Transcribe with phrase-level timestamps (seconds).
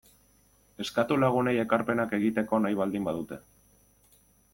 [0.85, 3.39] Eskatu lagunei ekarpenak egiteko nahi baldin badute.